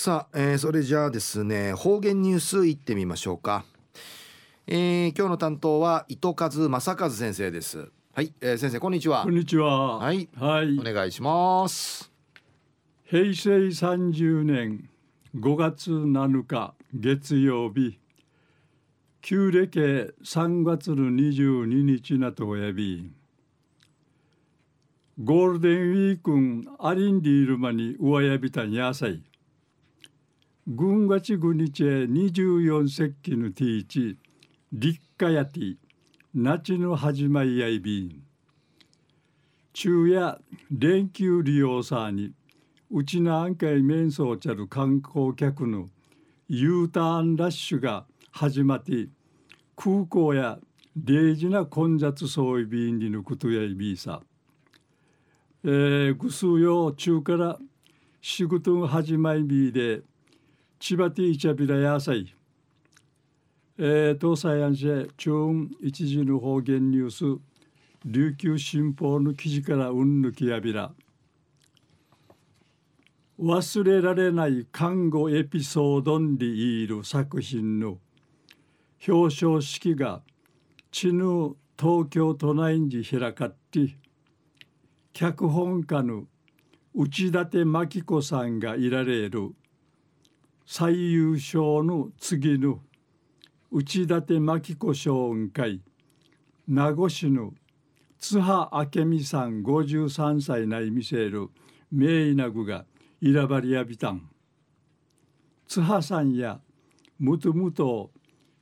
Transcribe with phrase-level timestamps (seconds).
[0.00, 3.64] さあ、えー、それじゃあですね方言ニュースいってみましょうか、
[4.68, 7.90] えー、今日の担当は糸数正和先生です。
[8.14, 9.24] はい、えー、先生こんにちは。
[9.24, 9.98] こんにちは。
[9.98, 12.12] はい、はい、お願いします。
[13.06, 14.88] 平成三十年
[15.34, 17.98] 五月七日月曜日。
[19.20, 23.10] 旧暦三月の二十二日なとおやび。
[25.24, 29.24] ゴールデンウィークンアリンディールマに上やびたんやさい
[30.70, 34.18] 軍月ぐにちえ24節気のティーチ
[34.70, 35.76] 立夏やティ
[36.34, 38.22] 夏の始まりやいびん。
[39.72, 40.38] 昼夜
[40.70, 42.34] 連休利用さに
[42.90, 45.88] うちの案会面相ちゃる観光客の
[46.50, 49.08] U ターンラッシュが始まって
[49.74, 50.58] 空港や
[50.98, 54.20] 大事な混雑そういびんにのことやいびさ。
[55.64, 57.58] えー、ぐすよ中から
[58.20, 60.02] 仕事始まりびで
[60.80, 62.32] 千葉ティーチャビラ野菜、
[63.78, 65.32] えー、東西安市中
[65.82, 67.40] 一時の方言ニュース。
[68.04, 70.92] 琉球新報の記事からうんぬきやびら。
[73.40, 76.36] 忘れられない看護エピソードに
[76.84, 77.98] いる作品の。
[79.06, 80.22] 表彰式が
[80.92, 83.96] 知ぬ東京都内に開かって
[85.12, 86.26] 脚本家の
[86.94, 89.56] 内館真紀子さんがいられる。
[90.70, 92.80] 最優秀の次の
[93.72, 95.80] 内館真紀子賞雲会
[96.66, 97.54] 名護市の
[98.18, 101.48] 津波明美さん53歳内見せる
[101.90, 102.84] 名医なぐが
[103.22, 104.28] いらばりやびたん
[105.66, 106.60] 津波さんや
[107.18, 108.10] むとむと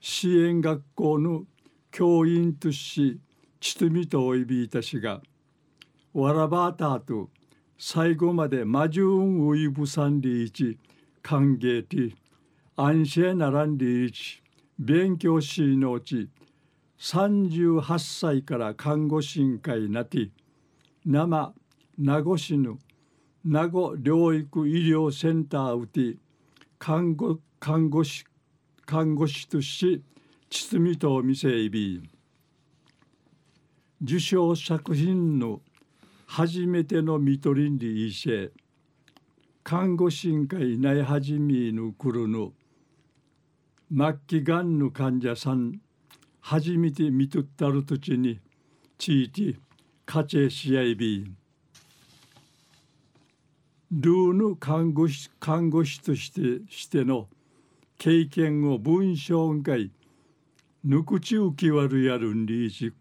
[0.00, 1.42] 支援学校の
[1.90, 3.18] 教員とし
[3.58, 5.20] ちとみとおいびいたしが
[6.14, 7.30] わらばたと
[7.76, 10.78] 最後まで魔順ウイブさんりいち
[11.26, 12.14] 歓迎て
[12.76, 14.40] 安心ならんりいち
[14.78, 16.28] 勉強しのうち
[17.00, 20.30] 38歳から看護師員会なて
[21.04, 21.52] 生
[21.98, 22.78] 名護市の
[23.44, 26.16] 名護療育医療センターうて
[26.78, 28.24] 看護看護師
[28.84, 30.04] 看護師とし
[30.48, 32.08] 堤と見せいび
[34.00, 35.60] 受賞作品の
[36.28, 38.52] 初めての見取りにいせ
[39.68, 42.52] 看護師会内始めぬくるの
[43.90, 45.80] 末期がんの患者さん
[46.40, 48.38] 初めて見とったる土地に
[48.96, 49.58] 地域
[50.04, 51.34] 家庭し合いび。
[53.90, 57.26] ルーの看護師看護師としてしての
[57.98, 59.90] 経験を文章会
[60.84, 62.92] ぬくち浮きわるやるんりいち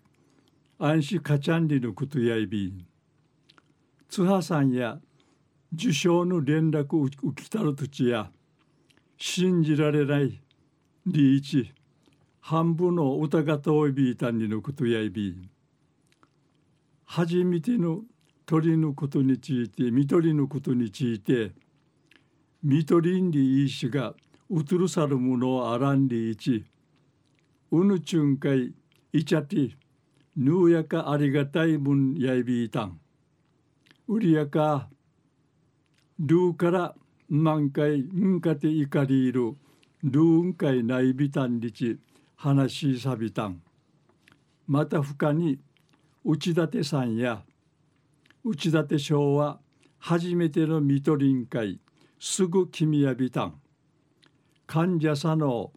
[0.79, 2.73] 安心かちゃんりのことやいび。
[4.09, 4.97] 津波さんや
[5.75, 8.31] 受賞の連絡を受きたる土地や
[9.17, 10.41] 信じられない
[11.05, 11.73] リーチ
[12.39, 15.35] 半分の疑といびいたんにのことやいび
[17.05, 18.01] 初めての
[18.45, 21.51] 鳥のことについて見取りのことについて
[22.63, 24.13] 見取りんりいいしが
[24.49, 26.65] うつるさるものをあらんりいち
[27.71, 28.73] うぬちゅんかい
[29.11, 29.71] いちゃて
[30.37, 32.99] ぬうやかありがたいもんやいびいたん。
[34.07, 34.87] うりやか
[36.19, 36.95] ルーから
[37.27, 39.53] 満開んかていかりいる
[40.01, 41.97] ルーンかいないびたんりち
[42.35, 43.61] 話しさびたん。
[44.67, 45.59] また深に
[46.23, 47.43] 内館さんや
[48.45, 49.59] 内館省は
[49.99, 51.79] 初めてのみとりん会
[52.19, 53.59] すぐ君やびたん。
[54.67, 55.71] 患者さの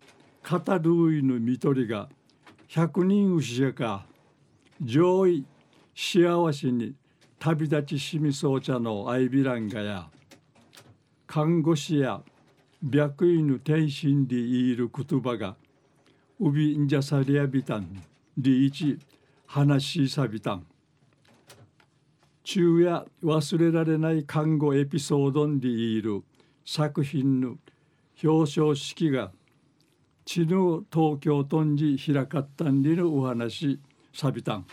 [0.48, 2.08] 語るいのみとりが
[2.68, 4.06] 百人牛やか
[4.80, 5.44] 上位
[5.96, 6.94] 幸せに
[7.40, 10.08] 旅立ちしみそうちゃのアイビランガや。
[11.28, 12.22] 看護師や
[12.90, 15.56] 白衣の天心でいる言葉が
[16.40, 18.02] うびんじゃさりやびたん
[18.38, 18.98] りいち
[19.46, 20.66] 話しさびたん。
[22.42, 26.22] 昼夜忘れられない看護エピソードでいる
[26.64, 27.58] 作品の
[28.24, 29.30] 表彰式が
[30.24, 33.78] 知の東京都に開かったんでのお話
[34.14, 34.66] さびたん。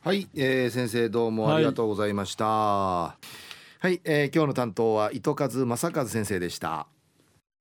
[0.00, 3.35] はい、えー、先生どうもありがとうございました、はい
[3.78, 6.86] はい、えー、今日の担当は糸数正和先生でした。